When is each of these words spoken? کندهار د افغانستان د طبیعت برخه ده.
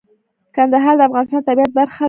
کندهار 0.55 0.95
د 0.97 1.01
افغانستان 1.07 1.41
د 1.41 1.45
طبیعت 1.49 1.71
برخه 1.77 1.97
ده. 1.97 1.99